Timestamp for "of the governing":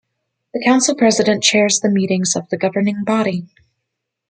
2.35-3.03